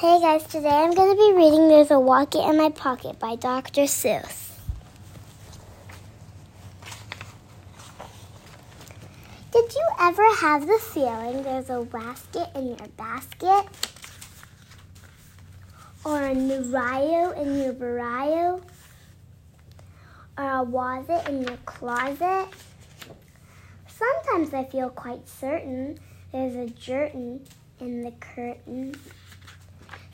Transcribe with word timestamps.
Hey 0.00 0.18
guys, 0.18 0.44
today 0.44 0.70
I'm 0.70 0.94
going 0.94 1.14
to 1.14 1.14
be 1.14 1.34
reading 1.36 1.68
There's 1.68 1.90
a 1.90 1.98
Rocket 1.98 2.48
in 2.48 2.56
My 2.56 2.70
Pocket 2.70 3.18
by 3.18 3.36
Dr. 3.36 3.82
Seuss. 3.82 4.48
Did 9.52 9.74
you 9.74 9.88
ever 10.00 10.26
have 10.36 10.66
the 10.66 10.78
feeling 10.78 11.42
there's 11.42 11.68
a 11.68 11.82
basket 11.82 12.48
in 12.54 12.68
your 12.68 12.88
basket? 12.96 13.66
Or 16.02 16.24
a 16.24 16.34
Narayo 16.34 17.36
in 17.36 17.58
your 17.58 17.74
barayo? 17.74 18.62
Or 20.38 20.44
a 20.44 20.64
wasit 20.64 21.28
in 21.28 21.42
your 21.42 21.58
closet? 21.66 22.48
Sometimes 23.86 24.54
I 24.54 24.64
feel 24.64 24.88
quite 24.88 25.28
certain 25.28 25.98
there's 26.32 26.54
a 26.54 26.72
jerton 26.72 27.46
in 27.80 28.00
the 28.00 28.12
curtain. 28.12 28.94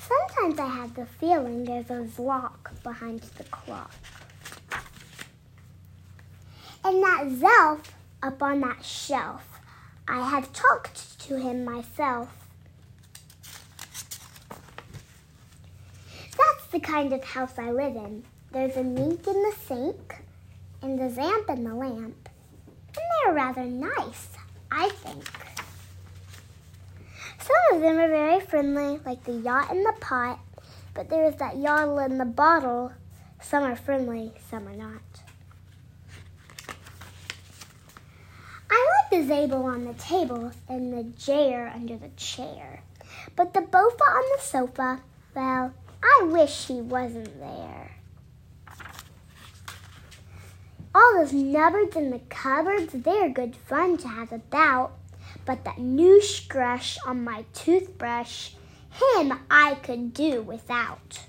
Sometimes 0.09 0.61
I 0.61 0.67
have 0.67 0.95
the 0.95 1.07
feeling 1.07 1.65
there's 1.65 1.91
a 1.91 2.07
lock 2.21 2.71
behind 2.83 3.21
the 3.21 3.45
clock. 3.45 3.91
And 6.85 7.03
that 7.03 7.25
Zelf 7.29 7.81
up 8.23 8.41
on 8.43 8.61
that 8.61 8.85
shelf, 8.85 9.61
I 10.07 10.29
have 10.29 10.53
talked 10.53 11.19
to 11.21 11.37
him 11.37 11.65
myself. 11.65 12.29
That's 16.39 16.67
the 16.71 16.81
kind 16.81 17.13
of 17.13 17.25
house 17.25 17.59
I 17.59 17.73
live 17.73 17.97
in. 17.97 18.23
There's 18.53 18.77
a 18.77 18.85
mink 18.85 19.27
in 19.27 19.43
the 19.43 19.55
sink 19.67 20.23
and 20.83 21.01
a 21.01 21.11
zamp 21.11 21.51
in 21.51 21.65
the 21.65 21.75
lamp. 21.75 22.29
And 22.69 23.05
they're 23.25 23.35
rather 23.35 23.65
nice, 23.65 24.29
I 24.71 24.89
think. 24.91 25.25
Of 27.77 27.83
them 27.83 27.99
are 27.99 28.09
very 28.09 28.41
friendly, 28.41 28.99
like 29.05 29.23
the 29.25 29.33
yacht 29.33 29.71
in 29.71 29.83
the 29.83 29.93
pot, 30.01 30.41
but 30.95 31.11
there 31.11 31.27
is 31.27 31.35
that 31.37 31.59
yottle 31.59 31.99
in 31.99 32.17
the 32.17 32.25
bottle. 32.25 32.91
Some 33.43 33.65
are 33.65 33.77
friendly, 33.77 34.33
some 34.49 34.67
are 34.67 34.75
not. 34.75 35.03
I 38.71 39.03
like 39.03 39.11
the 39.11 39.29
Zabel 39.29 39.65
on 39.65 39.85
the 39.85 39.93
table 39.93 40.53
and 40.71 40.91
the 40.91 41.03
Jayer 41.19 41.71
under 41.75 41.99
the 41.99 42.09
chair. 42.17 42.81
But 43.37 43.53
the 43.53 43.61
Bofa 43.61 44.01
on 44.01 44.25
the 44.35 44.43
sofa, 44.43 45.03
well, 45.35 45.75
I 46.03 46.25
wish 46.25 46.69
he 46.69 46.81
wasn't 46.81 47.39
there. 47.39 47.97
All 50.95 51.13
those 51.19 51.35
nubbards 51.35 51.95
in 51.95 52.09
the 52.09 52.21
cupboards, 52.31 52.95
they're 52.95 53.29
good 53.29 53.55
fun 53.55 53.99
to 53.99 54.09
have 54.09 54.33
about 54.33 54.93
but 55.45 55.65
that 55.65 55.79
new 55.79 56.23
scrush 56.23 56.99
on 57.07 57.25
my 57.25 57.45
toothbrush, 57.53 58.51
him 58.91 59.33
I 59.51 59.75
could 59.83 60.15
do 60.15 60.43
without. 60.43 61.21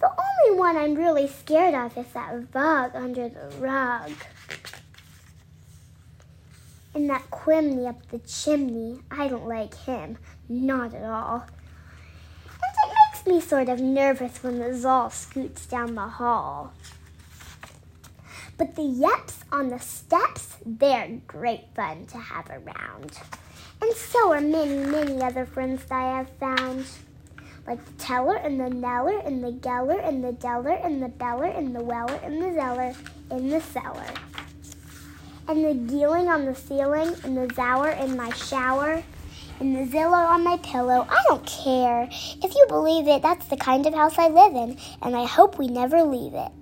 The 0.00 0.10
only 0.10 0.58
one 0.58 0.76
I'm 0.76 0.94
really 0.94 1.28
scared 1.28 1.74
of 1.74 1.96
is 1.96 2.12
that 2.12 2.50
bug 2.50 2.92
under 2.94 3.28
the 3.28 3.52
rug. 3.58 4.10
And 6.94 7.08
that 7.08 7.30
quimney 7.30 7.86
up 7.86 8.08
the 8.10 8.18
chimney, 8.18 9.00
I 9.10 9.28
don't 9.28 9.46
like 9.46 9.74
him, 9.74 10.18
not 10.48 10.92
at 10.92 11.04
all. 11.04 11.46
And 12.44 12.90
it 12.90 12.96
makes 13.12 13.26
me 13.26 13.40
sort 13.40 13.68
of 13.68 13.80
nervous 13.80 14.42
when 14.42 14.58
the 14.58 14.74
Zal 14.74 15.10
scoots 15.10 15.66
down 15.66 15.94
the 15.94 16.08
hall. 16.08 16.72
But 18.62 18.76
the 18.76 18.82
yeps 18.82 19.38
on 19.50 19.70
the 19.70 19.80
steps, 19.80 20.56
they're 20.64 21.18
great 21.26 21.64
fun 21.74 22.06
to 22.06 22.16
have 22.16 22.48
around. 22.48 23.18
And 23.82 23.92
so 23.92 24.32
are 24.32 24.40
many, 24.40 24.76
many 24.86 25.20
other 25.20 25.46
friends 25.46 25.84
that 25.86 25.96
I 25.96 26.18
have 26.18 26.30
found. 26.38 26.86
Like 27.66 27.84
the 27.84 27.92
teller 27.94 28.36
and 28.36 28.60
the 28.60 28.70
neller 28.70 29.26
and 29.26 29.42
the 29.42 29.50
geller 29.50 29.98
and 30.06 30.22
the 30.22 30.30
deller 30.30 30.80
and 30.86 31.02
the 31.02 31.08
beller 31.08 31.46
and 31.46 31.74
the 31.74 31.82
weller 31.82 32.20
and 32.22 32.40
the 32.40 32.54
zeller 32.54 32.94
in 33.32 33.48
the 33.48 33.60
cellar. 33.60 34.06
And 35.48 35.64
the 35.64 35.74
geeling 35.92 36.28
on 36.28 36.44
the 36.44 36.54
ceiling 36.54 37.16
and 37.24 37.36
the 37.36 37.52
zower 37.52 38.00
in 38.00 38.16
my 38.16 38.30
shower 38.30 39.02
and 39.58 39.74
the 39.74 39.92
zillow 39.92 40.24
on 40.24 40.44
my 40.44 40.58
pillow. 40.58 41.04
I 41.10 41.20
don't 41.26 41.44
care. 41.44 42.08
If 42.12 42.54
you 42.54 42.64
believe 42.68 43.08
it, 43.08 43.22
that's 43.22 43.46
the 43.46 43.56
kind 43.56 43.86
of 43.86 43.94
house 43.94 44.18
I 44.18 44.28
live 44.28 44.54
in, 44.54 44.78
and 45.02 45.16
I 45.16 45.24
hope 45.24 45.58
we 45.58 45.66
never 45.66 46.04
leave 46.04 46.34
it. 46.34 46.52